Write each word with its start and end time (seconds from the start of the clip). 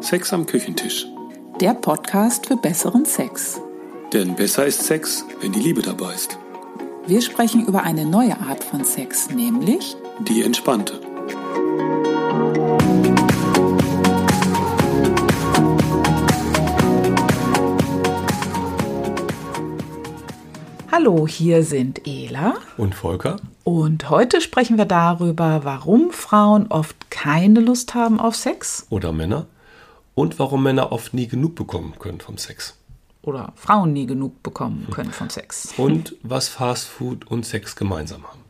Sex 0.00 0.32
am 0.32 0.46
Küchentisch. 0.46 1.06
Der 1.60 1.74
Podcast 1.74 2.46
für 2.46 2.56
besseren 2.56 3.04
Sex. 3.04 3.60
Denn 4.12 4.34
besser 4.36 4.66
ist 4.66 4.82
Sex, 4.84 5.24
wenn 5.40 5.52
die 5.52 5.60
Liebe 5.60 5.82
dabei 5.82 6.14
ist. 6.14 6.38
Wir 7.06 7.20
sprechen 7.22 7.66
über 7.66 7.82
eine 7.82 8.04
neue 8.04 8.38
Art 8.40 8.62
von 8.62 8.84
Sex, 8.84 9.30
nämlich 9.30 9.96
Die 10.20 10.42
entspannte. 10.42 11.00
Hallo, 20.90 21.26
hier 21.28 21.62
sind 21.62 22.06
Ela 22.06 22.54
Und 22.76 22.94
Volker? 22.94 23.36
und 23.64 24.08
heute 24.10 24.40
sprechen 24.40 24.78
wir 24.78 24.86
darüber, 24.86 25.60
warum 25.64 26.10
Frauen 26.10 26.66
oft 26.68 27.10
keine 27.10 27.60
Lust 27.60 27.94
haben 27.94 28.18
auf 28.18 28.34
Sex 28.34 28.86
oder 28.90 29.12
Männer 29.12 29.46
und 30.18 30.40
warum 30.40 30.64
Männer 30.64 30.90
oft 30.90 31.14
nie 31.14 31.28
genug 31.28 31.54
bekommen 31.54 31.94
können 31.98 32.20
vom 32.20 32.38
Sex. 32.38 32.76
oder 33.22 33.52
Frauen 33.54 33.92
nie 33.92 34.06
genug 34.06 34.42
bekommen 34.42 34.88
können 34.90 35.12
von 35.12 35.30
Sex. 35.30 35.74
Und 35.76 36.16
was 36.22 36.48
Fastfood 36.48 37.26
und 37.26 37.44
Sex 37.44 37.76
gemeinsam 37.76 38.24
haben. 38.26 38.40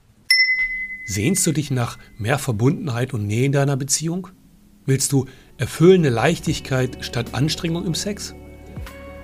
Sehnst 1.07 1.47
du 1.47 1.53
dich 1.53 1.71
nach 1.71 1.99
mehr 2.17 2.39
Verbundenheit 2.39 3.13
und 3.13 3.27
Nähe 3.27 3.47
in 3.47 3.53
deiner 3.53 3.77
Beziehung? 3.77 4.29
Willst 4.87 5.13
du 5.13 5.27
erfüllende 5.57 6.11
Leichtigkeit 6.11 7.05
statt 7.05 7.35
Anstrengung 7.35 7.85
im 7.87 7.95
Sex? 7.95 8.35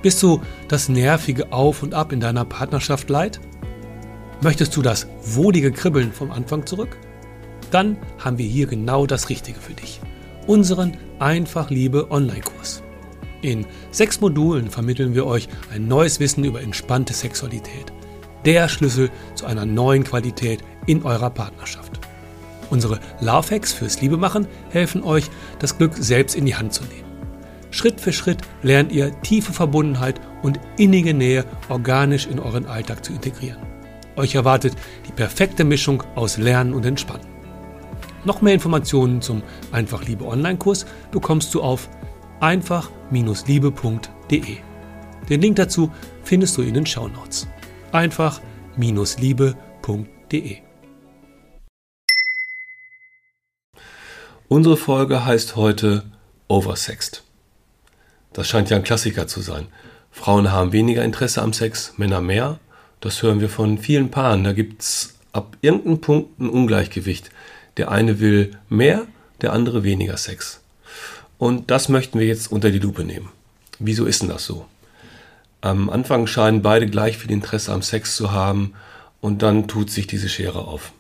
Bist 0.03 0.23
du 0.23 0.41
das 0.69 0.89
nervige 0.89 1.53
Auf 1.53 1.83
und 1.83 1.95
Ab 1.95 2.13
in 2.13 2.21
deiner 2.21 2.45
Partnerschaft 2.45 3.09
leid? 3.09 3.41
Möchtest 4.43 4.77
du 4.77 4.83
das 4.83 5.07
wohlige 5.23 5.73
Kribbeln 5.73 6.13
vom 6.13 6.31
Anfang 6.31 6.67
zurück? 6.67 6.99
Dann 7.71 7.97
haben 8.19 8.39
wir 8.39 8.47
hier 8.47 8.67
genau 8.67 9.07
das 9.07 9.29
Richtige 9.29 9.61
für 9.61 9.75
dich. 9.75 10.01
Unseren 10.47 10.97
Einfach 11.21 11.71
Liebe 11.71 12.11
Online-Kurs. 12.11 12.83
In 13.41 13.67
sechs 13.93 14.21
Modulen 14.21 14.69
vermitteln 14.69 15.15
wir 15.15 15.27
euch 15.27 15.49
ein 15.73 15.87
neues 15.87 16.19
Wissen 16.19 16.43
über 16.43 16.61
entspannte 16.61 17.15
Sexualität. 17.15 17.93
Der 18.45 18.69
Schlüssel 18.69 19.11
zu 19.37 19.47
einer 19.47 19.65
neuen 19.65 20.03
Qualität 20.03 20.65
in 20.87 21.05
eurer 21.05 21.31
Partnerschaft. 21.31 22.01
Unsere 22.69 22.99
Love 23.21 23.55
Hacks 23.55 23.73
fürs 23.73 24.01
Liebemachen 24.01 24.49
helfen 24.71 25.05
euch, 25.05 25.31
das 25.61 25.79
Glück 25.79 25.93
selbst 25.97 26.35
in 26.35 26.47
die 26.47 26.57
Hand 26.57 26.73
zu 26.73 26.83
nehmen. 26.85 27.05
Schritt 27.71 28.01
für 28.01 28.13
Schritt 28.13 28.39
lernt 28.63 28.91
ihr 28.91 29.21
tiefe 29.23 29.53
Verbundenheit 29.53 30.21
und 30.43 30.59
innige 30.79 31.15
Nähe 31.15 31.45
organisch 31.69 32.27
in 32.27 32.41
euren 32.41 32.67
Alltag 32.67 33.05
zu 33.05 33.13
integrieren. 33.13 33.63
Euch 34.17 34.35
erwartet 34.35 34.75
die 35.07 35.13
perfekte 35.13 35.63
Mischung 35.63 36.03
aus 36.17 36.39
Lernen 36.39 36.75
und 36.75 36.85
Entspannen. 36.85 37.34
Noch 38.25 38.41
mehr 38.41 38.55
Informationen 38.55 39.21
zum 39.21 39.43
Einfach 39.71 40.05
Liebe 40.05 40.25
Online-Kurs 40.25 40.87
bekommst 41.11 41.53
du 41.55 41.63
auf 41.63 41.91
einfach-liebe.de. 42.41 44.57
Den 45.29 45.41
Link 45.41 45.57
dazu 45.57 45.93
findest 46.23 46.57
du 46.57 46.63
in 46.63 46.75
den 46.75 46.87
Shownotes. 46.87 47.49
einfach-liebe.de. 47.93 50.57
Unsere 54.49 54.77
Folge 54.77 55.25
heißt 55.25 55.57
heute 55.57 56.05
Oversexed. 56.49 57.23
Das 58.33 58.49
scheint 58.49 58.71
ja 58.71 58.77
ein 58.77 58.85
Klassiker 58.85 59.27
zu 59.27 59.41
sein. 59.41 59.67
Frauen 60.11 60.53
haben 60.53 60.73
weniger 60.73 61.05
Interesse 61.05 61.43
am 61.43 61.53
Sex, 61.53 61.95
Männer 61.97 62.21
mehr. 62.21 62.59
Das 63.01 63.23
hören 63.23 63.41
wir 63.41 63.49
von 63.49 63.79
vielen 63.79 64.11
Paaren. 64.11 64.45
Da 64.45 64.53
gibt 64.53 64.83
es 64.83 65.15
ab 65.33 65.57
irgendeinem 65.61 66.01
Punkt 66.01 66.39
ein 66.39 66.49
Ungleichgewicht. 66.49 67.31
Der 67.77 67.91
eine 67.91 68.21
will 68.21 68.53
mehr, 68.69 69.07
der 69.41 69.53
andere 69.53 69.85
weniger 69.85 70.17
Sex. 70.17 70.61
Und 71.39 71.71
das 71.71 71.89
möchten 71.89 72.19
wir 72.19 72.27
jetzt 72.27 72.51
unter 72.51 72.71
die 72.71 72.79
Lupe 72.79 73.05
nehmen. 73.05 73.29
Wieso 73.79 74.07
ist 74.07 74.23
denn 74.23 74.29
das 74.29 74.45
so? 74.45 74.67
Am 75.61 75.91
Anfang 75.91 76.27
scheinen 76.27 76.63
beide 76.63 76.87
gleich 76.87 77.19
viel 77.19 77.31
Interesse 77.31 77.73
am 77.73 77.83
Sex 77.83 78.17
zu 78.17 78.33
haben 78.33 78.75
und 79.21 79.43
dann 79.43 79.67
tut 79.67 79.91
sich 79.91 80.07
diese 80.07 80.29
Schere 80.29 80.67
auf. 80.67 80.93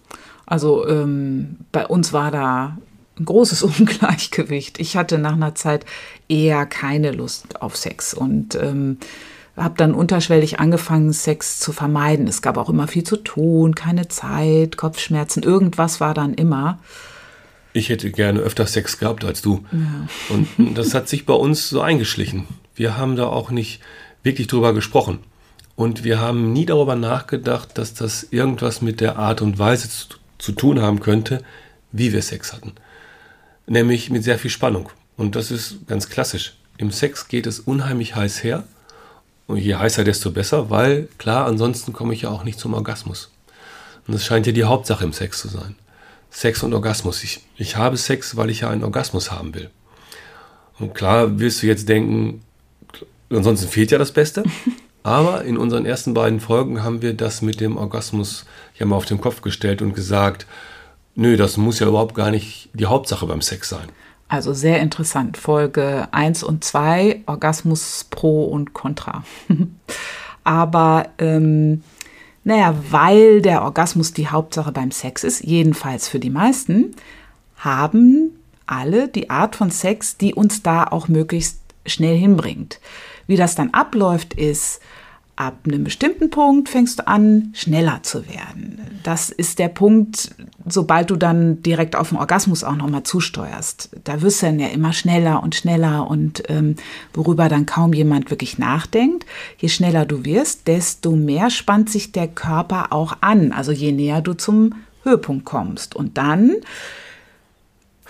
Also 0.47 0.87
ähm, 0.89 1.59
bei 1.73 1.87
uns 1.87 2.13
war 2.13 2.31
da 2.31 2.79
ein 3.19 3.25
großes 3.25 3.63
Ungleichgewicht. 3.79 4.81
Ich 4.81 4.97
hatte 4.97 5.19
nach 5.19 5.35
einer 5.35 5.55
Zeit 5.55 5.85
eher 6.29 6.67
keine 6.67 7.13
Lust 7.13 7.61
auf 7.61 7.77
Sex 7.77 8.15
und 8.15 8.55
ähm, 8.55 8.99
habe 9.57 9.75
dann 9.77 9.95
unterschwellig 9.95 10.59
angefangen, 10.59 11.13
Sex 11.13 11.61
zu 11.61 11.73
vermeiden. 11.73 12.27
Es 12.27 12.43
gab 12.43 12.57
auch 12.57 12.69
immer 12.69 12.89
viel 12.89 13.05
zu 13.05 13.17
tun, 13.17 13.75
keine 13.75 14.09
Zeit, 14.09 14.77
Kopfschmerzen, 14.77 15.43
irgendwas 15.43 16.01
war 16.01 16.15
dann 16.15 16.35
immer. 16.35 16.79
Ich 17.73 17.89
hätte 17.89 18.11
gerne 18.11 18.41
öfter 18.41 18.67
Sex 18.67 18.99
gehabt 18.99 19.25
als 19.25 19.43
du. 19.43 19.65
Und 20.29 20.49
das 20.77 20.95
hat 20.95 21.09
sich 21.09 21.27
bei 21.27 21.35
uns 21.35 21.69
so 21.69 21.81
eingeschlichen. 21.81 22.47
Wir 22.77 22.97
haben 22.97 23.17
da 23.17 23.27
auch 23.27 23.51
nicht 23.51 23.81
wirklich 24.23 24.47
drüber 24.47 24.73
gesprochen. 24.75 25.19
Und 25.77 26.05
wir 26.05 26.21
haben 26.21 26.53
nie 26.53 26.67
darüber 26.67 26.95
nachgedacht, 26.95 27.77
dass 27.77 27.95
das 27.95 28.29
irgendwas 28.31 28.81
mit 28.81 29.01
der 29.01 29.19
Art 29.19 29.43
und 29.43 29.59
Weise 29.59 29.89
zu, 29.89 30.07
zu 30.39 30.53
tun 30.53 30.81
haben 30.81 31.01
könnte, 31.01 31.43
wie 31.91 32.13
wir 32.13 32.23
Sex 32.23 32.53
hatten. 32.53 32.75
Nämlich 33.67 34.09
mit 34.11 34.23
sehr 34.23 34.39
viel 34.39 34.51
Spannung. 34.51 34.91
Und 35.17 35.35
das 35.35 35.51
ist 35.51 35.87
ganz 35.89 36.09
klassisch. 36.09 36.57
Im 36.77 36.91
Sex 36.91 37.29
geht 37.29 37.47
es 37.47 37.61
unheimlich 37.61 38.15
heiß 38.15 38.45
her. 38.45 38.65
Und 39.47 39.59
je 39.59 39.75
heißer, 39.75 40.05
desto 40.05 40.31
besser, 40.31 40.71
weil 40.71 41.09
klar, 41.19 41.47
ansonsten 41.47 41.93
komme 41.93 42.15
ich 42.15 42.23
ja 42.23 42.31
auch 42.31 42.45
nicht 42.45 42.59
zum 42.59 42.75
Orgasmus. 42.75 43.31
Und 44.07 44.15
das 44.15 44.25
scheint 44.25 44.47
ja 44.47 44.53
die 44.53 44.65
Hauptsache 44.65 45.05
im 45.05 45.13
Sex 45.13 45.41
zu 45.41 45.49
sein. 45.49 45.77
Sex 46.31 46.63
und 46.63 46.75
Orgasmus. 46.75 47.23
Ich, 47.23 47.41
ich 47.57 47.77
habe 47.77 47.97
Sex, 47.97 48.37
weil 48.37 48.51
ich 48.51 48.61
ja 48.61 48.71
einen 48.71 48.85
Orgasmus 48.85 49.31
haben 49.31 49.55
will. 49.55 49.71
Und 50.79 50.95
klar 50.95 51.39
willst 51.39 51.63
du 51.63 51.67
jetzt 51.67 51.89
denken, 51.89 52.43
ansonsten 53.31 53.69
fehlt 53.69 53.91
ja 53.91 53.99
das 53.99 54.13
Beste. 54.13 54.45
Aber 55.03 55.45
in 55.45 55.59
unseren 55.59 55.85
ersten 55.85 56.15
beiden 56.15 56.41
Folgen 56.41 56.83
haben 56.83 57.03
wir 57.03 57.13
das 57.13 57.43
mit 57.43 57.61
dem 57.61 57.77
Orgasmus 57.77 58.47
ja 58.79 58.87
mal 58.87 58.97
auf 58.97 59.05
den 59.05 59.21
Kopf 59.21 59.43
gestellt 59.43 59.83
und 59.83 59.95
gesagt, 59.95 60.47
nö, 61.15 61.37
das 61.37 61.59
muss 61.59 61.79
ja 61.79 61.87
überhaupt 61.87 62.15
gar 62.15 62.31
nicht 62.31 62.71
die 62.73 62.87
Hauptsache 62.87 63.27
beim 63.27 63.43
Sex 63.43 63.69
sein. 63.69 63.91
Also 64.35 64.53
sehr 64.53 64.81
interessant. 64.81 65.37
Folge 65.37 66.09
1 66.11 66.43
und 66.43 66.65
2, 66.65 67.23
Orgasmus 67.27 68.05
pro 68.11 68.47
und 68.47 68.73
contra. 68.75 69.23
Aber 70.43 71.07
ähm, 71.19 71.85
naja, 72.43 72.75
weil 72.91 73.43
der 73.43 73.63
Orgasmus 73.63 74.13
die 74.13 74.27
Hauptsache 74.27 74.73
beim 74.73 74.91
Sex 74.91 75.23
ist, 75.23 75.45
jedenfalls 75.45 76.09
für 76.09 76.19
die 76.19 76.31
meisten, 76.31 76.97
haben 77.59 78.33
alle 78.67 79.07
die 79.07 79.31
Art 79.31 79.55
von 79.55 79.71
Sex, 79.71 80.17
die 80.17 80.35
uns 80.35 80.65
da 80.65 80.83
auch 80.83 81.07
möglichst 81.07 81.61
schnell 81.87 82.19
hinbringt. 82.19 82.81
Wie 83.29 83.37
das 83.37 83.55
dann 83.55 83.71
abläuft, 83.71 84.35
ist, 84.35 84.81
ab 85.37 85.59
einem 85.65 85.85
bestimmten 85.85 86.31
Punkt 86.31 86.69
fängst 86.69 87.01
du 87.01 87.09
an, 87.09 87.51
schneller 87.55 88.01
zu 88.03 88.29
werden. 88.29 88.81
Das 89.03 89.31
ist 89.31 89.59
der 89.59 89.69
Punkt, 89.69 90.31
sobald 90.67 91.11
du 91.11 91.17
dann 91.17 91.63
direkt 91.63 91.97
auf 91.97 92.11
den 92.11 92.19
Orgasmus 92.19 92.65
auch 92.65 92.77
nochmal 92.77 93.03
zusteuerst. 93.03 93.91
Da 94.05 94.23
wirst 94.23 94.43
du 94.43 94.47
dann 94.47 94.61
ja 94.61 94.69
immer 94.69 94.93
schneller 94.93 95.43
und 95.43 95.55
schneller 95.55 96.09
und 96.09 96.45
ähm, 96.49 96.77
worüber 97.13 97.49
dann 97.49 97.67
kaum 97.67 97.93
jemand 97.93 98.31
wirklich 98.31 98.59
nachdenkt. 98.59 99.27
Je 99.59 99.69
schneller 99.69 100.07
du 100.07 100.25
wirst, 100.25 100.67
desto 100.69 101.13
mehr 101.13 101.51
spannt 101.51 101.91
sich 101.91 102.13
der 102.13 102.29
Körper 102.29 102.93
auch 102.93 103.17
an. 103.21 103.53
Also 103.53 103.73
je 103.73 103.93
näher 103.93 104.23
du 104.23 104.35
zum 104.35 104.75
Höhepunkt 105.03 105.45
kommst. 105.45 105.97
Und 105.97 106.17
dann 106.17 106.53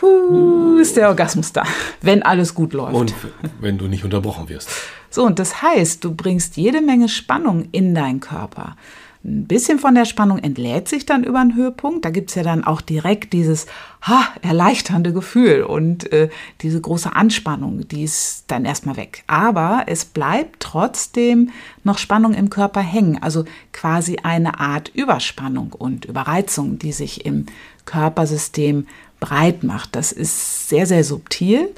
huh, 0.01 0.79
ist 0.79 0.97
der 0.97 1.09
Orgasmus 1.09 1.53
da, 1.53 1.65
wenn 2.03 2.23
alles 2.23 2.55
gut 2.55 2.73
läuft. 2.73 2.95
Und 2.95 3.15
wenn 3.61 3.79
du 3.79 3.87
nicht 3.89 4.05
unterbrochen 4.05 4.49
wirst. 4.49 4.69
So, 5.15 5.25
und 5.25 5.39
das 5.39 5.63
heißt, 5.63 6.03
du 6.03 6.13
bringst 6.13 6.57
jede 6.57 6.81
Menge 6.81 7.09
Spannung 7.09 7.69
in 7.71 7.95
deinen 7.95 8.19
Körper. 8.19 8.77
Ein 9.25 9.47
bisschen 9.47 9.79
von 9.79 9.95
der 9.95 10.07
Spannung 10.07 10.39
entlädt 10.39 10.89
sich 10.89 11.07
dann 11.07 11.23
über 11.23 11.41
den 11.41 11.55
Höhepunkt. 11.55 12.05
Da 12.05 12.11
gibt's 12.11 12.35
ja 12.35 12.43
dann 12.43 12.65
auch 12.65 12.81
direkt 12.81 13.33
dieses 13.33 13.67
ha, 14.03 14.25
erleichternde 14.43 15.13
Gefühl 15.13 15.63
und 15.63 16.13
äh, 16.13 16.31
diese 16.63 16.81
große 16.81 17.15
Anspannung, 17.15 17.87
die 17.87 18.03
ist 18.03 18.47
dann 18.49 18.65
erstmal 18.65 18.97
weg. 18.97 19.23
Aber 19.29 19.85
es 19.87 20.05
bleibt 20.05 20.59
trotzdem 20.59 21.51
noch 21.85 21.99
Spannung 21.99 22.35
im 22.35 22.51
Körper 22.51 22.81
hängen. 22.81 23.23
Also 23.23 23.45
quasi 23.73 24.17
eine 24.25 24.59
Art 24.59 24.91
Überspannung 24.97 25.75
und 25.75 26.07
Überreizung, 26.07 26.81
die 26.81 26.93
sich 26.93 27.25
im 27.25 27.47
Körpersystem 27.85 28.89
breit 29.21 29.63
macht. 29.63 29.95
Das 29.95 30.11
ist 30.11 30.69
sehr, 30.69 30.87
sehr 30.87 31.05
subtil 31.05 31.71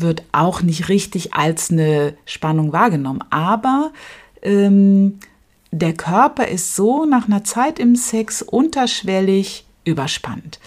wird 0.00 0.22
auch 0.32 0.62
nicht 0.62 0.88
richtig 0.88 1.34
als 1.34 1.70
eine 1.70 2.14
Spannung 2.24 2.72
wahrgenommen. 2.72 3.22
Aber 3.30 3.92
ähm, 4.42 5.18
der 5.70 5.92
Körper 5.94 6.48
ist 6.48 6.74
so 6.74 7.04
nach 7.04 7.26
einer 7.26 7.44
Zeit 7.44 7.78
im 7.78 7.96
Sex 7.96 8.42
unterschwellig 8.42 9.66
überspannt. 9.84 10.58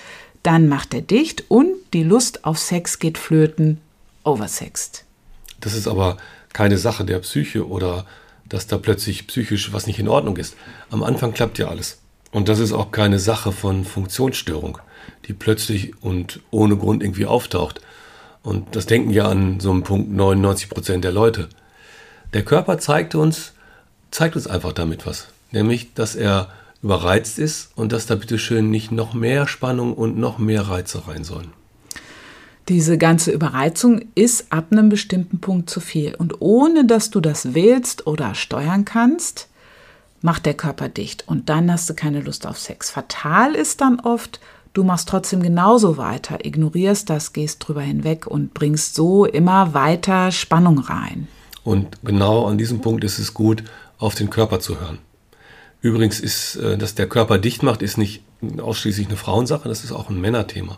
Dann 0.44 0.68
macht 0.68 0.94
er 0.94 1.01
dicht 1.01 1.45
und 1.50 1.74
die 1.94 2.04
Lust 2.04 2.45
auf 2.45 2.57
Sex 2.57 3.00
geht 3.00 3.18
flöten, 3.18 3.80
oversext. 4.24 5.06
Das 5.60 5.74
ist 5.74 5.88
aber 5.88 6.18
keine 6.54 6.77
Sache 6.77 7.06
der 7.06 7.19
Psyche 7.19 7.68
oder 7.68 8.06
dass 8.50 8.68
da 8.68 8.77
plötzlich 8.77 9.27
psychisch 9.27 9.72
was 9.72 9.88
nicht 9.88 10.00
in 10.00 10.07
Ordnung 10.07 10.38
ist. 10.38 10.56
Am 10.89 11.04
Anfang 11.04 11.34
klappt 11.34 11.57
ja 11.57 11.68
alles. 11.68 12.00
Und 12.31 12.50
das 12.50 12.60
ist 12.60 12.74
auch 12.74 12.92
keine 12.92 13.19
Sache 13.19 13.51
von 13.51 13.86
Funktionsstörung, 13.86 14.80
die 15.25 15.34
plötzlich 15.34 16.01
und 16.01 16.42
ohne 16.50 16.77
Grund 16.77 17.04
irgendwie 17.04 17.25
auftaucht. 17.25 17.81
Und 18.43 18.75
das 18.75 18.85
denken 18.85 19.11
ja 19.11 19.27
an 19.27 19.59
so 19.59 19.71
einem 19.71 19.83
Punkt 19.83 20.11
99 20.11 20.69
Prozent 20.69 21.03
der 21.03 21.11
Leute. 21.11 21.49
Der 22.33 22.43
Körper 22.43 22.79
zeigt 22.79 23.13
uns, 23.15 23.53
zeigt 24.09 24.35
uns 24.35 24.47
einfach 24.47 24.73
damit 24.73 25.05
was. 25.05 25.27
Nämlich, 25.51 25.93
dass 25.93 26.15
er 26.15 26.49
überreizt 26.81 27.38
ist 27.38 27.71
und 27.75 27.91
dass 27.91 28.07
da 28.07 28.15
bitteschön 28.15 28.69
nicht 28.69 28.91
noch 28.91 29.13
mehr 29.13 29.47
Spannung 29.47 29.93
und 29.93 30.17
noch 30.17 30.38
mehr 30.38 30.63
Reize 30.63 31.07
rein 31.07 31.23
sollen. 31.23 31.51
Diese 32.69 32.97
ganze 32.97 33.31
Überreizung 33.31 34.05
ist 34.15 34.51
ab 34.51 34.67
einem 34.71 34.89
bestimmten 34.89 35.39
Punkt 35.39 35.69
zu 35.69 35.79
viel. 35.79 36.15
Und 36.15 36.41
ohne 36.41 36.85
dass 36.85 37.09
du 37.09 37.19
das 37.19 37.53
willst 37.53 38.07
oder 38.07 38.33
steuern 38.33 38.85
kannst, 38.85 39.49
macht 40.21 40.45
der 40.45 40.53
Körper 40.53 40.88
dicht. 40.88 41.27
Und 41.27 41.49
dann 41.49 41.71
hast 41.71 41.89
du 41.89 41.93
keine 41.93 42.21
Lust 42.21 42.47
auf 42.47 42.57
Sex. 42.57 42.89
Fatal 42.91 43.55
ist 43.55 43.81
dann 43.81 43.99
oft, 43.99 44.39
du 44.73 44.83
machst 44.83 45.09
trotzdem 45.09 45.41
genauso 45.41 45.97
weiter, 45.97 46.45
ignorierst 46.45 47.09
das, 47.09 47.33
gehst 47.33 47.65
drüber 47.65 47.81
hinweg 47.81 48.27
und 48.27 48.53
bringst 48.53 48.95
so 48.95 49.25
immer 49.25 49.73
weiter 49.73 50.31
Spannung 50.31 50.79
rein. 50.79 51.27
Und 51.63 52.03
genau 52.03 52.47
an 52.47 52.57
diesem 52.57 52.81
Punkt 52.81 53.03
ist 53.03 53.19
es 53.19 53.33
gut, 53.33 53.63
auf 53.97 54.15
den 54.15 54.29
Körper 54.29 54.59
zu 54.59 54.79
hören. 54.79 55.00
Übrigens 55.81 56.19
ist, 56.19 56.56
äh, 56.57 56.77
dass 56.77 56.95
der 56.95 57.07
Körper 57.07 57.38
dicht 57.38 57.63
macht, 57.63 57.81
ist 57.81 57.97
nicht 57.97 58.23
ausschließlich 58.59 59.07
eine 59.07 59.18
Frauensache, 59.18 59.69
das 59.69 59.83
ist 59.83 59.91
auch 59.91 60.09
ein 60.09 60.19
Männerthema. 60.19 60.77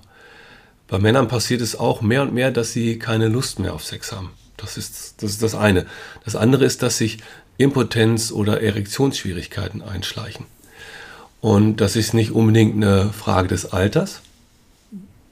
Bei 0.88 1.00
Männern 1.00 1.28
passiert 1.28 1.62
es 1.62 1.80
auch 1.80 2.01
mehr 2.01 2.22
und 2.22 2.34
mehr, 2.34 2.51
dass 2.51 2.74
sie 2.74 3.00
keine 3.00 3.28
Lust 3.28 3.60
mehr 3.60 3.74
auf 3.74 3.84
Sex 3.84 4.12
haben. 4.12 4.31
Das 4.57 4.78
ist 4.78 5.22
das, 5.22 5.31
ist 5.31 5.44
das 5.44 5.56
eine. 5.56 5.86
Das 6.25 6.36
andere 6.36 6.66
ist, 6.66 6.84
dass 6.84 6.98
sich 6.98 7.19
Impotenz 7.57 8.31
oder 8.31 8.62
Erektionsschwierigkeiten 8.62 9.81
einschleichen. 9.81 10.46
Und 11.44 11.81
das 11.81 11.98
ist 11.98 12.13
nicht 12.13 12.31
unbedingt 12.31 12.81
eine 12.81 13.12
Frage 13.12 13.50
des 13.50 13.74
Alters. 13.74 14.22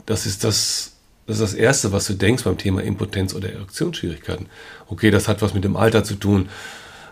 Das 0.05 0.25
ist 0.25 0.43
das, 0.43 0.91
das 1.25 1.39
ist 1.39 1.41
das 1.41 1.53
Erste, 1.53 1.93
was 1.93 2.05
du 2.05 2.15
denkst 2.15 2.43
beim 2.43 2.57
Thema 2.57 2.83
Impotenz 2.83 3.33
oder 3.33 3.49
Erektionsschwierigkeiten. 3.49 4.47
Okay, 4.89 5.09
das 5.09 5.29
hat 5.29 5.41
was 5.41 5.53
mit 5.53 5.63
dem 5.63 5.77
Alter 5.77 6.03
zu 6.03 6.15
tun. 6.15 6.49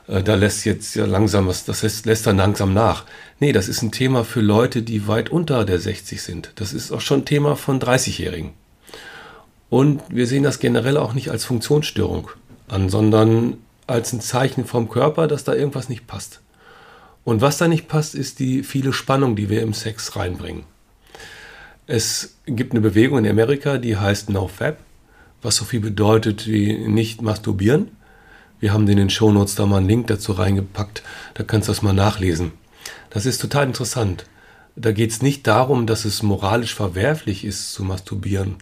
Äh, 0.09 0.21
da 0.21 0.35
lässt 0.35 0.65
jetzt 0.65 0.95
ja 0.95 1.05
langsam 1.05 1.47
was, 1.47 1.63
das 1.63 1.81
lässt, 1.81 2.07
lässt 2.07 2.27
dann 2.27 2.35
langsam 2.35 2.73
nach. 2.73 3.05
Nee, 3.39 3.53
das 3.53 3.69
ist 3.69 3.81
ein 3.83 3.93
Thema 3.93 4.25
für 4.25 4.41
Leute, 4.41 4.81
die 4.81 5.07
weit 5.07 5.29
unter 5.29 5.63
der 5.63 5.79
60 5.79 6.21
sind. 6.21 6.51
Das 6.55 6.73
ist 6.73 6.91
auch 6.91 6.99
schon 6.99 7.23
Thema 7.23 7.55
von 7.55 7.79
30-Jährigen. 7.79 8.51
Und 9.69 10.01
wir 10.09 10.27
sehen 10.27 10.43
das 10.43 10.59
generell 10.59 10.97
auch 10.97 11.13
nicht 11.13 11.31
als 11.31 11.45
Funktionsstörung 11.45 12.31
an, 12.67 12.89
sondern 12.89 13.59
als 13.87 14.11
ein 14.11 14.19
Zeichen 14.19 14.65
vom 14.65 14.89
Körper, 14.89 15.27
dass 15.29 15.45
da 15.45 15.53
irgendwas 15.53 15.87
nicht 15.87 16.05
passt. 16.05 16.41
Und 17.29 17.41
was 17.41 17.59
da 17.59 17.67
nicht 17.67 17.87
passt, 17.87 18.15
ist 18.15 18.39
die 18.39 18.63
viele 18.63 18.91
Spannung, 18.91 19.35
die 19.35 19.51
wir 19.51 19.61
im 19.61 19.75
Sex 19.75 20.15
reinbringen. 20.15 20.63
Es 21.85 22.37
gibt 22.47 22.71
eine 22.71 22.81
Bewegung 22.81 23.19
in 23.19 23.29
Amerika, 23.29 23.77
die 23.77 23.97
heißt 23.97 24.31
NoFap, 24.31 24.79
was 25.43 25.55
so 25.55 25.63
viel 25.63 25.79
bedeutet 25.79 26.47
wie 26.47 26.75
nicht 26.87 27.21
masturbieren. 27.21 27.91
Wir 28.59 28.73
haben 28.73 28.87
in 28.87 28.97
den 28.97 29.11
Shownotes 29.11 29.53
da 29.53 29.67
mal 29.67 29.77
einen 29.77 29.87
Link 29.87 30.07
dazu 30.07 30.31
reingepackt, 30.31 31.03
da 31.35 31.43
kannst 31.43 31.67
du 31.67 31.71
das 31.71 31.83
mal 31.83 31.93
nachlesen. 31.93 32.51
Das 33.11 33.27
ist 33.27 33.39
total 33.39 33.67
interessant. 33.67 34.25
Da 34.75 34.91
geht 34.91 35.11
es 35.11 35.21
nicht 35.21 35.45
darum, 35.45 35.85
dass 35.85 36.05
es 36.05 36.23
moralisch 36.23 36.73
verwerflich 36.73 37.45
ist 37.45 37.73
zu 37.73 37.83
masturbieren, 37.83 38.55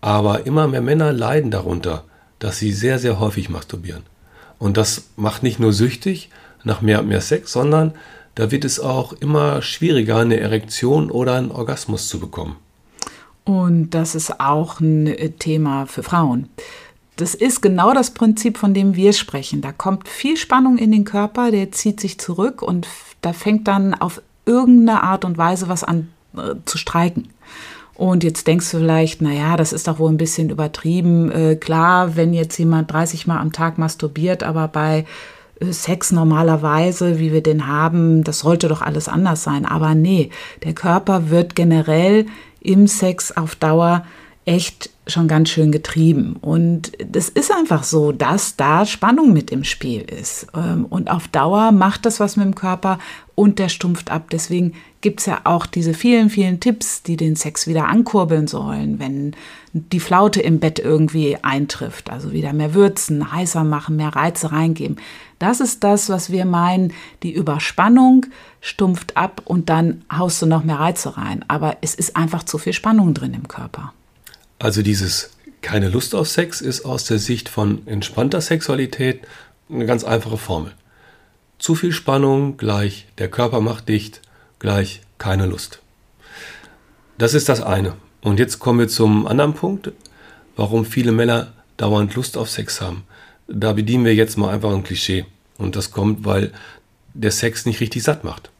aber 0.00 0.46
immer 0.46 0.66
mehr 0.66 0.82
Männer 0.82 1.12
leiden 1.12 1.52
darunter, 1.52 2.02
dass 2.40 2.58
sie 2.58 2.72
sehr, 2.72 2.98
sehr 2.98 3.20
häufig 3.20 3.50
masturbieren. 3.50 4.02
Und 4.58 4.76
das 4.76 5.10
macht 5.14 5.44
nicht 5.44 5.60
nur 5.60 5.72
süchtig 5.72 6.30
nach 6.64 6.82
mehr 6.82 7.00
und 7.00 7.08
mehr 7.08 7.20
Sex, 7.20 7.52
sondern 7.52 7.92
da 8.34 8.50
wird 8.50 8.64
es 8.64 8.80
auch 8.80 9.12
immer 9.12 9.62
schwieriger, 9.62 10.18
eine 10.18 10.40
Erektion 10.40 11.10
oder 11.10 11.34
einen 11.34 11.52
Orgasmus 11.52 12.08
zu 12.08 12.18
bekommen. 12.18 12.56
Und 13.44 13.90
das 13.90 14.14
ist 14.14 14.40
auch 14.40 14.80
ein 14.80 15.06
äh, 15.06 15.30
Thema 15.30 15.86
für 15.86 16.02
Frauen. 16.02 16.48
Das 17.16 17.34
ist 17.34 17.60
genau 17.60 17.94
das 17.94 18.10
Prinzip, 18.10 18.58
von 18.58 18.74
dem 18.74 18.96
wir 18.96 19.12
sprechen. 19.12 19.60
Da 19.60 19.70
kommt 19.70 20.08
viel 20.08 20.36
Spannung 20.36 20.78
in 20.78 20.90
den 20.90 21.04
Körper, 21.04 21.50
der 21.50 21.70
zieht 21.70 22.00
sich 22.00 22.18
zurück 22.18 22.60
und 22.60 22.88
da 23.20 23.32
fängt 23.32 23.68
dann 23.68 23.94
auf 23.94 24.20
irgendeine 24.46 25.02
Art 25.02 25.24
und 25.24 25.38
Weise 25.38 25.68
was 25.68 25.84
an 25.84 26.08
äh, 26.36 26.54
zu 26.64 26.78
streiken. 26.78 27.28
Und 27.94 28.24
jetzt 28.24 28.48
denkst 28.48 28.70
du 28.72 28.78
vielleicht, 28.78 29.22
naja, 29.22 29.56
das 29.56 29.72
ist 29.72 29.86
doch 29.86 30.00
wohl 30.00 30.10
ein 30.10 30.16
bisschen 30.16 30.50
übertrieben. 30.50 31.30
Äh, 31.30 31.56
klar, 31.56 32.16
wenn 32.16 32.34
jetzt 32.34 32.58
jemand 32.58 32.92
30 32.92 33.28
Mal 33.28 33.38
am 33.38 33.52
Tag 33.52 33.78
masturbiert, 33.78 34.42
aber 34.42 34.66
bei 34.66 35.06
Sex 35.72 36.12
normalerweise, 36.12 37.18
wie 37.18 37.32
wir 37.32 37.42
den 37.42 37.66
haben, 37.66 38.24
das 38.24 38.40
sollte 38.40 38.68
doch 38.68 38.82
alles 38.82 39.08
anders 39.08 39.42
sein. 39.42 39.64
Aber 39.64 39.94
nee, 39.94 40.30
der 40.62 40.74
Körper 40.74 41.30
wird 41.30 41.54
generell 41.54 42.26
im 42.60 42.86
Sex 42.86 43.32
auf 43.32 43.54
Dauer 43.56 44.04
echt 44.44 44.90
schon 45.06 45.28
ganz 45.28 45.50
schön 45.50 45.70
getrieben. 45.70 46.36
Und 46.40 46.92
das 47.06 47.28
ist 47.28 47.52
einfach 47.52 47.84
so, 47.84 48.12
dass 48.12 48.56
da 48.56 48.86
Spannung 48.86 49.32
mit 49.32 49.50
im 49.50 49.64
Spiel 49.64 50.00
ist. 50.00 50.46
Ähm, 50.54 50.86
und 50.86 51.10
auf 51.10 51.28
Dauer 51.28 51.72
macht 51.72 52.06
das 52.06 52.20
was 52.20 52.36
mit 52.36 52.46
dem 52.46 52.54
Körper 52.54 52.98
und 53.34 53.58
der 53.58 53.68
stumpft 53.68 54.10
ab. 54.10 54.30
Deswegen 54.30 54.72
gibt 55.02 55.20
es 55.20 55.26
ja 55.26 55.42
auch 55.44 55.66
diese 55.66 55.92
vielen, 55.92 56.30
vielen 56.30 56.60
Tipps, 56.60 57.02
die 57.02 57.16
den 57.16 57.36
Sex 57.36 57.66
wieder 57.66 57.86
ankurbeln 57.86 58.46
sollen, 58.46 58.98
wenn 58.98 59.36
die 59.74 60.00
Flaute 60.00 60.40
im 60.40 60.58
Bett 60.58 60.78
irgendwie 60.78 61.36
eintrifft. 61.42 62.08
Also 62.08 62.32
wieder 62.32 62.54
mehr 62.54 62.72
würzen, 62.72 63.30
heißer 63.30 63.64
machen, 63.64 63.96
mehr 63.96 64.16
Reize 64.16 64.52
reingeben. 64.52 64.96
Das 65.38 65.60
ist 65.60 65.84
das, 65.84 66.08
was 66.08 66.30
wir 66.30 66.46
meinen. 66.46 66.94
Die 67.22 67.32
Überspannung 67.32 68.24
stumpft 68.62 69.18
ab 69.18 69.42
und 69.44 69.68
dann 69.68 70.02
haust 70.10 70.40
du 70.40 70.46
noch 70.46 70.64
mehr 70.64 70.80
Reize 70.80 71.18
rein. 71.18 71.44
Aber 71.48 71.76
es 71.82 71.94
ist 71.94 72.16
einfach 72.16 72.44
zu 72.44 72.56
viel 72.56 72.72
Spannung 72.72 73.12
drin 73.12 73.34
im 73.34 73.48
Körper. 73.48 73.92
Also 74.64 74.80
dieses 74.80 75.28
keine 75.60 75.90
Lust 75.90 76.14
auf 76.14 76.26
Sex 76.26 76.62
ist 76.62 76.86
aus 76.86 77.04
der 77.04 77.18
Sicht 77.18 77.50
von 77.50 77.86
entspannter 77.86 78.40
Sexualität 78.40 79.20
eine 79.68 79.84
ganz 79.84 80.04
einfache 80.04 80.38
Formel. 80.38 80.72
Zu 81.58 81.74
viel 81.74 81.92
Spannung 81.92 82.56
gleich 82.56 83.06
der 83.18 83.28
Körper 83.28 83.60
macht 83.60 83.90
dicht 83.90 84.22
gleich 84.60 85.02
keine 85.18 85.44
Lust. 85.44 85.80
Das 87.18 87.34
ist 87.34 87.50
das 87.50 87.60
eine. 87.60 87.92
Und 88.22 88.38
jetzt 88.38 88.58
kommen 88.58 88.78
wir 88.78 88.88
zum 88.88 89.26
anderen 89.26 89.52
Punkt, 89.52 89.92
warum 90.56 90.86
viele 90.86 91.12
Männer 91.12 91.52
dauernd 91.76 92.14
Lust 92.14 92.38
auf 92.38 92.48
Sex 92.48 92.80
haben. 92.80 93.04
Da 93.46 93.74
bedienen 93.74 94.06
wir 94.06 94.14
jetzt 94.14 94.38
mal 94.38 94.48
einfach 94.48 94.72
ein 94.72 94.82
Klischee. 94.82 95.26
Und 95.58 95.76
das 95.76 95.90
kommt, 95.90 96.24
weil 96.24 96.54
der 97.12 97.32
Sex 97.32 97.66
nicht 97.66 97.80
richtig 97.80 98.02
satt 98.02 98.24
macht. 98.24 98.50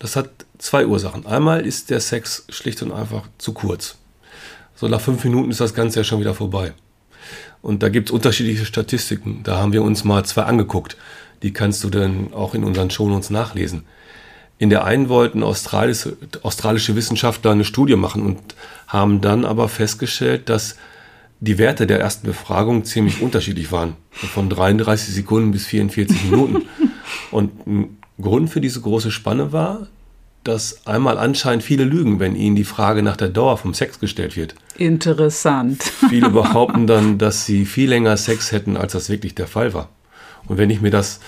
Das 0.00 0.16
hat 0.16 0.28
zwei 0.58 0.88
Ursachen. 0.88 1.24
Einmal 1.24 1.64
ist 1.64 1.90
der 1.90 2.00
Sex 2.00 2.46
schlicht 2.48 2.82
und 2.82 2.90
einfach 2.90 3.28
zu 3.38 3.52
kurz. 3.52 3.96
So 4.74 4.88
nach 4.88 5.00
fünf 5.00 5.24
Minuten 5.24 5.50
ist 5.50 5.60
das 5.60 5.74
Ganze 5.74 6.00
ja 6.00 6.04
schon 6.04 6.20
wieder 6.20 6.34
vorbei. 6.34 6.72
Und 7.60 7.82
da 7.82 7.88
gibt 7.88 8.08
es 8.08 8.12
unterschiedliche 8.12 8.64
Statistiken. 8.64 9.40
Da 9.44 9.58
haben 9.58 9.72
wir 9.72 9.82
uns 9.82 10.04
mal 10.04 10.24
zwei 10.24 10.42
angeguckt. 10.42 10.96
Die 11.42 11.52
kannst 11.52 11.84
du 11.84 11.90
dann 11.90 12.32
auch 12.32 12.54
in 12.54 12.64
unseren 12.64 12.90
Shownotes 12.90 13.30
nachlesen. 13.30 13.84
In 14.58 14.70
der 14.70 14.84
einen 14.84 15.08
wollten 15.08 15.42
australische, 15.42 16.16
australische 16.42 16.94
Wissenschaftler 16.94 17.52
eine 17.52 17.64
Studie 17.64 17.96
machen 17.96 18.22
und 18.22 18.38
haben 18.86 19.20
dann 19.20 19.44
aber 19.44 19.68
festgestellt, 19.68 20.48
dass 20.48 20.76
die 21.40 21.58
Werte 21.58 21.88
der 21.88 21.98
ersten 21.98 22.28
Befragung 22.28 22.84
ziemlich 22.84 23.20
unterschiedlich 23.20 23.72
waren. 23.72 23.96
Von 24.10 24.48
33 24.48 25.12
Sekunden 25.12 25.50
bis 25.50 25.66
44 25.66 26.30
Minuten. 26.30 26.62
Und 27.32 27.66
ein 27.66 27.98
Grund 28.20 28.50
für 28.50 28.60
diese 28.60 28.80
große 28.80 29.10
Spanne 29.10 29.52
war, 29.52 29.88
dass 30.44 30.86
einmal 30.86 31.18
anscheinend 31.18 31.62
viele 31.62 31.84
lügen, 31.84 32.18
wenn 32.18 32.34
ihnen 32.34 32.56
die 32.56 32.64
Frage 32.64 33.02
nach 33.02 33.16
der 33.16 33.28
Dauer 33.28 33.56
vom 33.58 33.74
Sex 33.74 34.00
gestellt 34.00 34.36
wird. 34.36 34.54
Interessant. 34.76 35.82
Viele 36.08 36.30
behaupten 36.30 36.86
dann, 36.86 37.18
dass 37.18 37.46
sie 37.46 37.64
viel 37.64 37.88
länger 37.88 38.16
Sex 38.16 38.52
hätten, 38.52 38.76
als 38.76 38.92
das 38.92 39.08
wirklich 39.08 39.34
der 39.34 39.46
Fall 39.46 39.72
war. 39.72 39.88
Und 40.46 40.58
wenn 40.58 40.70
ich 40.70 40.80
mir 40.80 40.90
das 40.90 41.20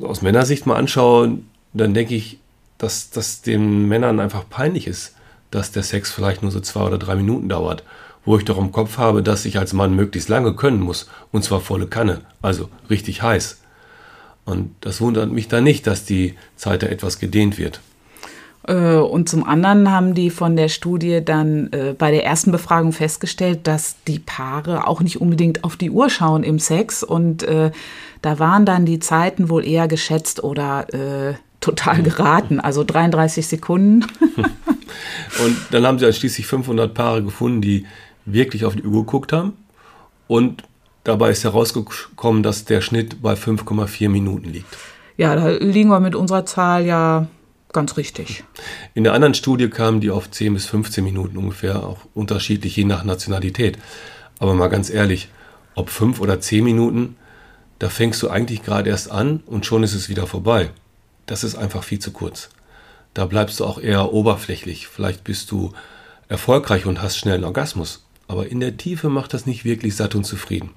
aus 0.00 0.22
Männersicht 0.22 0.66
mal 0.66 0.76
anschaue, 0.76 1.38
dann 1.72 1.94
denke 1.94 2.14
ich, 2.14 2.38
dass 2.78 3.10
das 3.10 3.42
den 3.42 3.88
Männern 3.88 4.20
einfach 4.20 4.48
peinlich 4.48 4.86
ist, 4.86 5.14
dass 5.50 5.72
der 5.72 5.82
Sex 5.82 6.10
vielleicht 6.10 6.42
nur 6.42 6.50
so 6.50 6.60
zwei 6.60 6.82
oder 6.82 6.98
drei 6.98 7.14
Minuten 7.14 7.48
dauert, 7.48 7.82
wo 8.24 8.36
ich 8.36 8.44
doch 8.44 8.58
im 8.58 8.72
Kopf 8.72 8.98
habe, 8.98 9.22
dass 9.22 9.44
ich 9.44 9.58
als 9.58 9.72
Mann 9.72 9.94
möglichst 9.94 10.28
lange 10.28 10.54
können 10.54 10.80
muss, 10.80 11.08
und 11.32 11.44
zwar 11.44 11.60
volle 11.60 11.86
Kanne, 11.86 12.22
also 12.40 12.68
richtig 12.90 13.22
heiß. 13.22 13.60
Und 14.44 14.74
das 14.80 15.00
wundert 15.00 15.30
mich 15.30 15.48
dann 15.48 15.64
nicht, 15.64 15.86
dass 15.86 16.04
die 16.04 16.34
Zeit 16.56 16.82
da 16.82 16.86
etwas 16.86 17.18
gedehnt 17.18 17.58
wird. 17.58 17.80
Äh, 18.66 18.96
und 18.96 19.28
zum 19.28 19.44
anderen 19.44 19.90
haben 19.90 20.14
die 20.14 20.30
von 20.30 20.56
der 20.56 20.68
Studie 20.68 21.24
dann 21.24 21.72
äh, 21.72 21.94
bei 21.96 22.10
der 22.10 22.24
ersten 22.24 22.52
Befragung 22.52 22.92
festgestellt, 22.92 23.66
dass 23.66 23.96
die 24.06 24.18
Paare 24.18 24.86
auch 24.86 25.00
nicht 25.00 25.20
unbedingt 25.20 25.64
auf 25.64 25.76
die 25.76 25.90
Uhr 25.90 26.10
schauen 26.10 26.42
im 26.42 26.58
Sex. 26.58 27.02
Und 27.02 27.42
äh, 27.42 27.70
da 28.20 28.38
waren 28.38 28.64
dann 28.64 28.86
die 28.86 29.00
Zeiten 29.00 29.48
wohl 29.48 29.66
eher 29.66 29.88
geschätzt 29.88 30.44
oder 30.44 30.92
äh, 30.94 31.34
total 31.60 32.02
geraten, 32.02 32.60
also 32.60 32.84
33 32.84 33.46
Sekunden. 33.46 34.06
und 34.36 35.56
dann 35.70 35.86
haben 35.86 35.98
sie 35.98 36.04
halt 36.04 36.16
schließlich 36.16 36.46
500 36.46 36.92
Paare 36.92 37.22
gefunden, 37.22 37.60
die 37.60 37.86
wirklich 38.24 38.64
auf 38.64 38.76
die 38.76 38.84
Uhr 38.84 39.04
geguckt 39.04 39.32
haben. 39.32 39.54
Und 40.28 40.62
dabei 41.04 41.30
ist 41.30 41.44
herausgekommen, 41.44 42.42
dass 42.42 42.64
der 42.64 42.80
Schnitt 42.80 43.22
bei 43.22 43.34
5,4 43.34 44.08
Minuten 44.08 44.48
liegt. 44.50 44.76
Ja, 45.16 45.34
da 45.34 45.48
liegen 45.50 45.90
wir 45.90 46.00
mit 46.00 46.14
unserer 46.14 46.46
Zahl 46.46 46.86
ja 46.86 47.26
ganz 47.72 47.96
richtig. 47.96 48.44
In 48.94 49.04
der 49.04 49.12
anderen 49.12 49.34
Studie 49.34 49.68
kamen 49.68 50.00
die 50.00 50.10
auf 50.10 50.30
10 50.30 50.54
bis 50.54 50.66
15 50.66 51.02
Minuten 51.02 51.36
ungefähr, 51.36 51.86
auch 51.86 51.98
unterschiedlich 52.14 52.76
je 52.76 52.84
nach 52.84 53.04
Nationalität. 53.04 53.78
Aber 54.38 54.54
mal 54.54 54.68
ganz 54.68 54.90
ehrlich, 54.90 55.28
ob 55.74 55.90
fünf 55.90 56.20
oder 56.20 56.40
zehn 56.40 56.64
Minuten, 56.64 57.16
da 57.78 57.88
fängst 57.88 58.22
du 58.22 58.28
eigentlich 58.28 58.62
gerade 58.62 58.90
erst 58.90 59.10
an 59.10 59.42
und 59.46 59.66
schon 59.66 59.82
ist 59.82 59.94
es 59.94 60.08
wieder 60.08 60.26
vorbei. 60.26 60.70
Das 61.26 61.44
ist 61.44 61.54
einfach 61.54 61.84
viel 61.84 61.98
zu 61.98 62.10
kurz. 62.10 62.50
Da 63.14 63.26
bleibst 63.26 63.60
du 63.60 63.64
auch 63.64 63.80
eher 63.80 64.12
oberflächlich. 64.12 64.88
Vielleicht 64.88 65.24
bist 65.24 65.50
du 65.50 65.72
erfolgreich 66.28 66.86
und 66.86 67.02
hast 67.02 67.18
schnell 67.18 67.34
einen 67.34 67.44
Orgasmus. 67.44 68.04
Aber 68.28 68.48
in 68.48 68.60
der 68.60 68.76
Tiefe 68.76 69.08
macht 69.08 69.34
das 69.34 69.46
nicht 69.46 69.64
wirklich 69.64 69.96
satt 69.96 70.14
und 70.14 70.24
zufrieden. 70.24 70.70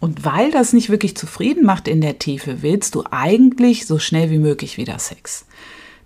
Und 0.00 0.24
weil 0.24 0.50
das 0.50 0.72
nicht 0.72 0.88
wirklich 0.88 1.16
zufrieden 1.16 1.64
macht 1.64 1.86
in 1.86 2.00
der 2.00 2.18
Tiefe, 2.18 2.62
willst 2.62 2.94
du 2.94 3.04
eigentlich 3.10 3.86
so 3.86 3.98
schnell 3.98 4.30
wie 4.30 4.38
möglich 4.38 4.76
wieder 4.76 4.98
Sex. 4.98 5.46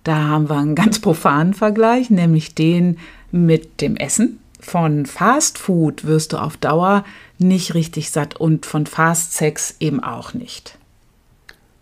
Da 0.03 0.15
haben 0.15 0.49
wir 0.49 0.57
einen 0.57 0.75
ganz 0.75 0.99
profanen 0.99 1.53
Vergleich, 1.53 2.09
nämlich 2.09 2.55
den 2.55 2.97
mit 3.31 3.81
dem 3.81 3.95
Essen. 3.95 4.39
Von 4.59 5.05
Fast 5.05 5.57
Food 5.57 6.05
wirst 6.05 6.33
du 6.33 6.37
auf 6.37 6.57
Dauer 6.57 7.03
nicht 7.37 7.73
richtig 7.73 8.11
satt 8.11 8.35
und 8.35 8.65
von 8.65 8.85
Fast 8.85 9.33
Sex 9.33 9.75
eben 9.79 10.01
auch 10.03 10.33
nicht. 10.33 10.77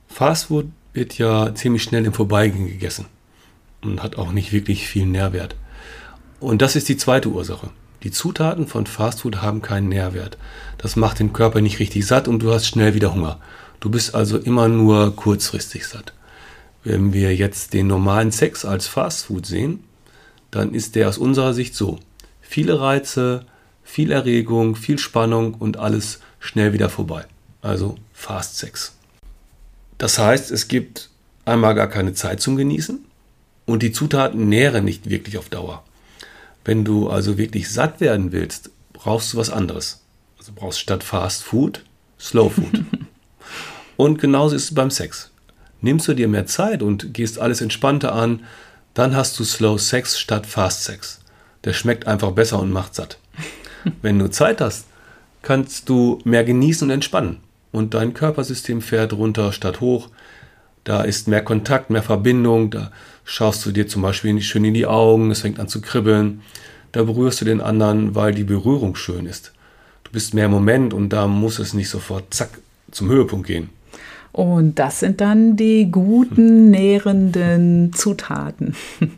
Fast 0.07 0.45
Food 0.45 0.67
wird 0.93 1.17
ja 1.17 1.53
ziemlich 1.55 1.83
schnell 1.83 2.05
im 2.05 2.13
Vorbeigehen 2.13 2.67
gegessen 2.67 3.05
und 3.81 4.01
hat 4.01 4.17
auch 4.17 4.31
nicht 4.31 4.51
wirklich 4.51 4.87
viel 4.87 5.05
Nährwert. 5.05 5.55
Und 6.39 6.61
das 6.61 6.75
ist 6.75 6.89
die 6.89 6.97
zweite 6.97 7.29
Ursache. 7.29 7.69
Die 8.03 8.11
Zutaten 8.11 8.67
von 8.67 8.85
Fastfood 8.85 9.41
haben 9.41 9.61
keinen 9.61 9.89
Nährwert. 9.89 10.37
Das 10.77 10.95
macht 10.95 11.19
den 11.19 11.33
Körper 11.33 11.61
nicht 11.61 11.79
richtig 11.79 12.05
satt 12.05 12.27
und 12.27 12.39
du 12.39 12.53
hast 12.53 12.67
schnell 12.67 12.93
wieder 12.93 13.13
Hunger. 13.13 13.39
Du 13.79 13.89
bist 13.89 14.13
also 14.13 14.37
immer 14.37 14.67
nur 14.67 15.15
kurzfristig 15.15 15.87
satt. 15.87 16.13
Wenn 16.85 17.13
wir 17.13 17.35
jetzt 17.35 17.73
den 17.73 17.87
normalen 17.87 18.31
Sex 18.31 18.63
als 18.63 18.85
Fastfood 18.87 19.47
sehen, 19.47 19.83
dann 20.51 20.75
ist 20.75 20.93
der 20.93 21.09
aus 21.09 21.17
unserer 21.17 21.55
Sicht 21.55 21.73
so. 21.73 21.99
Viele 22.41 22.79
Reize, 22.79 23.47
viel 23.83 24.11
Erregung, 24.11 24.75
viel 24.75 24.99
Spannung 24.99 25.55
und 25.55 25.77
alles 25.77 26.19
schnell 26.39 26.73
wieder 26.73 26.89
vorbei. 26.89 27.25
Also 27.63 27.97
Fast 28.13 28.59
Sex. 28.59 28.95
Das 29.97 30.19
heißt, 30.19 30.51
es 30.51 30.67
gibt 30.67 31.09
einmal 31.43 31.73
gar 31.73 31.87
keine 31.87 32.13
Zeit 32.13 32.39
zum 32.39 32.55
Genießen 32.55 33.03
und 33.65 33.81
die 33.81 33.91
Zutaten 33.91 34.47
nähren 34.47 34.85
nicht 34.85 35.09
wirklich 35.09 35.39
auf 35.39 35.49
Dauer. 35.49 35.83
Wenn 36.65 36.85
du 36.85 37.09
also 37.09 37.39
wirklich 37.39 37.71
satt 37.71 37.99
werden 37.99 38.31
willst, 38.31 38.69
brauchst 38.93 39.33
du 39.33 39.37
was 39.37 39.49
anderes. 39.49 40.03
Also 40.37 40.51
brauchst 40.53 40.79
statt 40.79 41.03
Fast 41.03 41.43
Food 41.43 41.83
Slow 42.19 42.51
Food. 42.51 42.83
und 43.97 44.19
genauso 44.19 44.55
ist 44.55 44.65
es 44.65 44.75
beim 44.75 44.91
Sex. 44.91 45.31
Nimmst 45.81 46.07
du 46.07 46.13
dir 46.13 46.27
mehr 46.27 46.45
Zeit 46.45 46.81
und 46.81 47.13
gehst 47.13 47.39
alles 47.39 47.61
entspannter 47.61 48.13
an, 48.13 48.41
dann 48.93 49.15
hast 49.15 49.37
du 49.39 49.43
Slow 49.43 49.77
Sex 49.77 50.19
statt 50.19 50.45
Fast 50.45 50.83
Sex. 50.85 51.19
Der 51.63 51.73
schmeckt 51.73 52.07
einfach 52.07 52.31
besser 52.31 52.59
und 52.59 52.71
macht 52.71 52.95
satt. 52.95 53.17
Wenn 54.01 54.19
du 54.19 54.29
Zeit 54.29 54.61
hast, 54.61 54.85
kannst 55.41 55.89
du 55.89 56.19
mehr 56.23 56.43
genießen 56.43 56.87
und 56.87 56.93
entspannen. 56.93 57.37
Und 57.71 57.93
dein 57.93 58.13
Körpersystem 58.13 58.81
fährt 58.81 59.13
runter 59.13 59.51
statt 59.51 59.81
hoch. 59.81 60.09
Da 60.85 61.01
ist 61.01 61.27
mehr 61.27 61.43
Kontakt, 61.43 61.89
mehr 61.89 62.03
Verbindung. 62.03 62.69
Da 62.69 62.91
schaust 63.25 63.65
du 63.65 63.71
dir 63.71 63.87
zum 63.87 64.01
Beispiel 64.01 64.41
schön 64.41 64.63
in 64.63 64.73
die 64.73 64.85
Augen, 64.85 65.29
es 65.31 65.41
fängt 65.41 65.59
an 65.59 65.67
zu 65.67 65.81
kribbeln. 65.81 66.41
Da 66.93 67.03
berührst 67.03 67.41
du 67.41 67.45
den 67.45 67.59
anderen, 67.59 68.15
weil 68.15 68.33
die 68.33 68.45
Berührung 68.45 68.95
schön 68.95 69.25
ist. 69.25 69.51
Du 70.05 70.11
bist 70.11 70.33
mehr 70.33 70.45
im 70.45 70.51
Moment 70.51 70.93
und 70.93 71.09
da 71.09 71.27
muss 71.27 71.59
es 71.59 71.73
nicht 71.73 71.89
sofort 71.89 72.33
zack 72.33 72.49
zum 72.91 73.09
Höhepunkt 73.09 73.47
gehen. 73.47 73.69
Und 74.35 74.79
das 74.79 74.99
sind 74.99 75.21
dann 75.21 75.55
die 75.55 75.89
guten, 75.89 76.69
nährenden 76.69 77.93
Zutaten. 77.93 78.75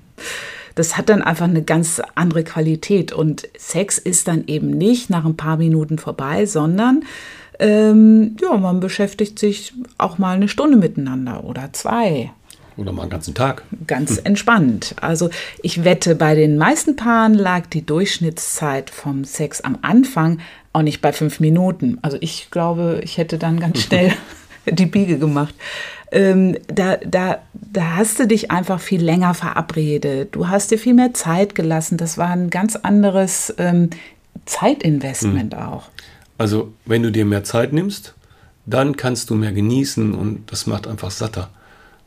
Das 0.73 0.95
hat 0.95 1.09
dann 1.09 1.23
einfach 1.23 1.47
eine 1.47 1.63
ganz 1.63 1.99
andere 2.13 2.43
Qualität. 2.43 3.11
Und 3.11 3.49
Sex 3.57 3.97
ist 3.97 4.27
dann 4.27 4.43
eben 4.45 4.69
nicht 4.69 5.09
nach 5.09 5.25
ein 5.25 5.35
paar 5.35 5.57
Minuten 5.57 5.97
vorbei, 5.97 6.45
sondern 6.45 7.03
ähm, 7.57 8.35
ja, 8.39 8.55
man 8.57 8.79
beschäftigt 8.79 9.39
sich 9.39 9.73
auch 9.97 10.19
mal 10.19 10.35
eine 10.35 10.47
Stunde 10.47 10.77
miteinander 10.77 11.45
oder 11.45 11.73
zwei. 11.73 12.31
Oder 12.75 12.91
mal 12.91 13.01
einen 13.01 13.09
ganzen 13.09 13.33
Tag. 13.33 13.63
Ganz 13.87 14.19
entspannt. 14.19 14.93
Also 15.01 15.31
ich 15.63 15.83
wette, 15.83 16.13
bei 16.13 16.35
den 16.35 16.57
meisten 16.59 16.95
Paaren 16.95 17.33
lag 17.33 17.65
die 17.65 17.83
Durchschnittszeit 17.83 18.91
vom 18.91 19.23
Sex 19.23 19.61
am 19.61 19.79
Anfang 19.81 20.37
auch 20.73 20.83
nicht 20.83 21.01
bei 21.01 21.11
fünf 21.11 21.39
Minuten. 21.39 21.97
Also 22.03 22.17
ich 22.21 22.51
glaube, 22.51 23.01
ich 23.03 23.17
hätte 23.17 23.39
dann 23.39 23.59
ganz 23.59 23.81
schnell 23.83 24.13
die 24.69 24.85
Biege 24.85 25.17
gemacht. 25.17 25.55
Ähm, 26.11 26.57
da, 26.67 26.97
da, 26.97 27.39
da 27.53 27.95
hast 27.97 28.19
du 28.19 28.27
dich 28.27 28.49
einfach 28.51 28.79
viel 28.79 29.03
länger 29.03 29.33
verabredet. 29.33 30.35
Du 30.35 30.47
hast 30.47 30.71
dir 30.71 30.79
viel 30.79 30.93
mehr 30.93 31.13
Zeit 31.13 31.53
gelassen. 31.55 31.97
Das 31.97 32.17
war 32.17 32.29
ein 32.29 32.49
ganz 32.49 32.75
anderes 32.77 33.53
ähm, 33.57 33.89
Zeitinvestment 34.45 35.53
mhm. 35.53 35.59
auch. 35.59 35.89
Also 36.37 36.73
wenn 36.85 37.03
du 37.03 37.11
dir 37.11 37.25
mehr 37.25 37.43
Zeit 37.43 37.73
nimmst, 37.73 38.13
dann 38.65 38.95
kannst 38.95 39.29
du 39.29 39.35
mehr 39.35 39.51
genießen 39.51 40.13
und 40.13 40.51
das 40.51 40.67
macht 40.67 40.87
einfach 40.87 41.11
satter. 41.11 41.49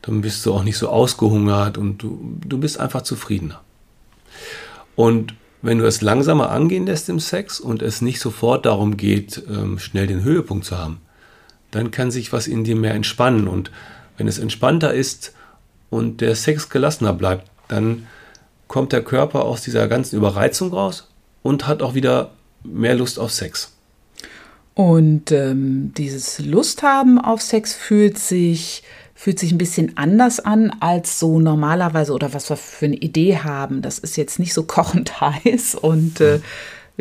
Dann 0.01 0.21
bist 0.21 0.45
du 0.45 0.53
auch 0.53 0.63
nicht 0.63 0.77
so 0.77 0.89
ausgehungert 0.89 1.77
und 1.77 2.01
du, 2.01 2.37
du 2.45 2.57
bist 2.57 2.79
einfach 2.79 3.01
zufriedener. 3.01 3.61
Und 4.95 5.35
wenn 5.61 5.77
du 5.77 5.85
es 5.85 6.01
langsamer 6.01 6.49
angehen 6.49 6.87
lässt 6.87 7.09
im 7.09 7.19
Sex 7.19 7.59
und 7.59 7.81
es 7.81 8.01
nicht 8.01 8.19
sofort 8.19 8.65
darum 8.65 8.97
geht, 8.97 9.43
ähm, 9.47 9.77
schnell 9.77 10.07
den 10.07 10.23
Höhepunkt 10.23 10.65
zu 10.65 10.77
haben, 10.77 11.01
dann 11.71 11.91
kann 11.91 12.11
sich 12.11 12.31
was 12.31 12.47
in 12.47 12.63
dir 12.63 12.75
mehr 12.75 12.93
entspannen. 12.93 13.47
Und 13.47 13.71
wenn 14.17 14.27
es 14.27 14.39
entspannter 14.39 14.93
ist 14.93 15.33
und 15.89 16.21
der 16.21 16.35
Sex 16.35 16.69
gelassener 16.69 17.13
bleibt, 17.13 17.49
dann 17.67 18.07
kommt 18.67 18.91
der 18.93 19.03
Körper 19.03 19.43
aus 19.45 19.61
dieser 19.61 19.87
ganzen 19.87 20.17
Überreizung 20.17 20.73
raus 20.73 21.09
und 21.41 21.67
hat 21.67 21.81
auch 21.81 21.93
wieder 21.93 22.31
mehr 22.63 22.95
Lust 22.95 23.19
auf 23.19 23.31
Sex. 23.31 23.73
Und 24.73 25.31
ähm, 25.31 25.93
dieses 25.97 26.39
Lust 26.39 26.81
haben 26.83 27.19
auf 27.19 27.41
Sex 27.41 27.73
fühlt 27.73 28.17
sich, 28.17 28.83
fühlt 29.13 29.39
sich 29.39 29.51
ein 29.51 29.57
bisschen 29.57 29.97
anders 29.97 30.39
an 30.39 30.71
als 30.79 31.19
so 31.19 31.39
normalerweise 31.39 32.13
oder 32.13 32.33
was 32.33 32.49
wir 32.49 32.55
für 32.55 32.85
eine 32.85 32.95
Idee 32.95 33.39
haben. 33.39 33.81
Das 33.81 33.99
ist 33.99 34.15
jetzt 34.15 34.39
nicht 34.39 34.53
so 34.53 34.63
kochend 34.63 35.19
heiß 35.21 35.75
und 35.75 36.21
äh, 36.21 36.39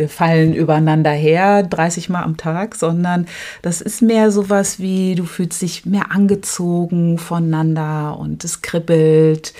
wir 0.00 0.08
fallen 0.08 0.54
übereinander 0.54 1.10
her 1.10 1.62
30 1.62 2.08
Mal 2.08 2.22
am 2.22 2.38
Tag, 2.38 2.74
sondern 2.74 3.26
das 3.60 3.82
ist 3.82 4.00
mehr 4.00 4.30
sowas 4.30 4.78
wie, 4.78 5.14
du 5.14 5.24
fühlst 5.24 5.60
dich 5.60 5.84
mehr 5.84 6.10
angezogen 6.10 7.18
voneinander 7.18 8.18
und 8.18 8.42
es 8.42 8.62
kribbelt 8.62 9.52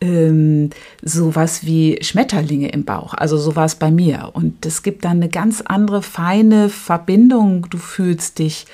ähm, 0.00 0.70
sowas 1.02 1.66
wie 1.66 1.98
Schmetterlinge 2.00 2.70
im 2.70 2.86
Bauch. 2.86 3.12
Also 3.12 3.36
so 3.36 3.54
war 3.54 3.66
es 3.66 3.74
bei 3.74 3.90
mir. 3.90 4.30
Und 4.32 4.64
es 4.64 4.82
gibt 4.82 5.04
dann 5.04 5.18
eine 5.18 5.28
ganz 5.28 5.60
andere 5.60 6.00
feine 6.00 6.70
Verbindung. 6.70 7.66
Du 7.68 7.76
fühlst 7.76 8.38
dich, 8.38 8.64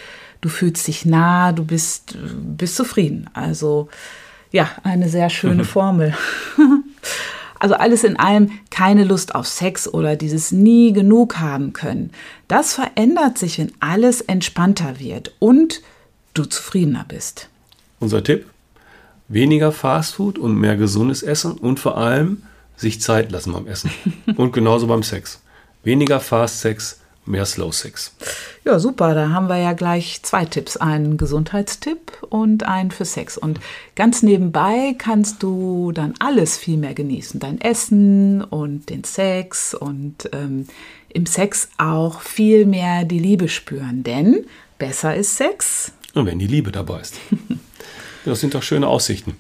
du 0.40 0.48
fühlst 0.48 0.86
dich 0.86 1.04
nah, 1.04 1.50
du 1.50 1.64
bist, 1.64 2.16
bist 2.56 2.76
zufrieden. 2.76 3.28
Also 3.34 3.88
ja, 4.52 4.70
eine 4.84 5.08
sehr 5.08 5.30
schöne 5.30 5.64
Formel. 5.74 6.14
Also 7.58 7.74
alles 7.74 8.04
in 8.04 8.18
allem 8.18 8.50
keine 8.70 9.04
Lust 9.04 9.34
auf 9.34 9.46
Sex 9.46 9.88
oder 9.88 10.16
dieses 10.16 10.52
nie 10.52 10.92
genug 10.92 11.38
haben 11.38 11.72
können. 11.72 12.10
Das 12.46 12.74
verändert 12.74 13.38
sich, 13.38 13.58
wenn 13.58 13.72
alles 13.80 14.20
entspannter 14.20 15.00
wird 15.00 15.32
und 15.38 15.82
du 16.34 16.44
zufriedener 16.44 17.04
bist. 17.08 17.48
Unser 18.00 18.22
Tipp? 18.22 18.46
weniger 19.28 19.72
Fastfood 19.72 20.38
und 20.38 20.56
mehr 20.56 20.76
gesundes 20.76 21.22
Essen 21.22 21.52
und 21.52 21.78
vor 21.78 21.98
allem 21.98 22.42
sich 22.76 23.00
Zeit 23.00 23.30
lassen 23.30 23.52
beim 23.52 23.66
Essen. 23.66 23.90
und 24.36 24.52
genauso 24.52 24.86
beim 24.86 25.02
Sex. 25.02 25.40
Weniger 25.84 26.20
Fast 26.20 26.60
Sex, 26.60 26.97
mehr 27.28 27.44
Slow 27.44 27.72
Sex. 27.72 28.12
Ja, 28.64 28.78
super. 28.78 29.14
Da 29.14 29.30
haben 29.30 29.48
wir 29.48 29.58
ja 29.58 29.72
gleich 29.72 30.20
zwei 30.22 30.44
Tipps. 30.44 30.76
Einen 30.76 31.16
Gesundheitstipp 31.16 32.22
und 32.28 32.64
einen 32.64 32.90
für 32.90 33.04
Sex. 33.04 33.38
Und 33.38 33.60
ganz 33.94 34.22
nebenbei 34.22 34.94
kannst 34.98 35.42
du 35.42 35.92
dann 35.92 36.14
alles 36.18 36.56
viel 36.56 36.76
mehr 36.76 36.94
genießen. 36.94 37.38
Dein 37.40 37.60
Essen 37.60 38.42
und 38.42 38.90
den 38.90 39.04
Sex 39.04 39.74
und 39.74 40.28
ähm, 40.32 40.66
im 41.08 41.26
Sex 41.26 41.68
auch 41.78 42.20
viel 42.20 42.66
mehr 42.66 43.04
die 43.04 43.18
Liebe 43.18 43.48
spüren. 43.48 44.02
Denn 44.02 44.44
besser 44.78 45.14
ist 45.14 45.36
Sex. 45.36 45.92
Und 46.14 46.26
wenn 46.26 46.38
die 46.38 46.46
Liebe 46.46 46.72
dabei 46.72 47.00
ist. 47.00 47.16
Das 48.24 48.40
sind 48.40 48.52
doch 48.52 48.62
schöne 48.62 48.86
Aussichten. 48.86 49.36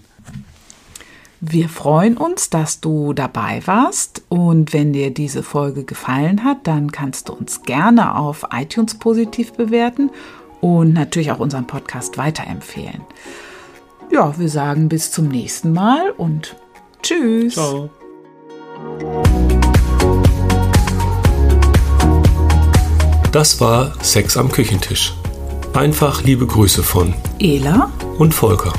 Wir 1.40 1.68
freuen 1.68 2.16
uns, 2.16 2.50
dass 2.50 2.80
du 2.80 3.12
dabei 3.12 3.62
warst 3.64 4.22
und 4.28 4.72
wenn 4.72 4.92
dir 4.92 5.14
diese 5.14 5.44
Folge 5.44 5.84
gefallen 5.84 6.42
hat, 6.42 6.66
dann 6.66 6.90
kannst 6.90 7.28
du 7.28 7.32
uns 7.32 7.62
gerne 7.62 8.16
auf 8.16 8.44
iTunes 8.52 8.96
positiv 8.96 9.52
bewerten 9.52 10.10
und 10.60 10.94
natürlich 10.94 11.30
auch 11.30 11.38
unseren 11.38 11.68
Podcast 11.68 12.18
weiterempfehlen. 12.18 13.02
Ja, 14.10 14.36
wir 14.36 14.48
sagen 14.48 14.88
bis 14.88 15.12
zum 15.12 15.28
nächsten 15.28 15.72
Mal 15.72 16.10
und 16.16 16.56
tschüss. 17.02 17.54
Ciao. 17.54 17.88
Das 23.30 23.60
war 23.60 23.92
Sex 24.02 24.36
am 24.36 24.50
Küchentisch. 24.50 25.14
Einfach 25.72 26.24
liebe 26.24 26.48
Grüße 26.48 26.82
von 26.82 27.14
Ela 27.38 27.92
und 28.18 28.34
Volker. 28.34 28.72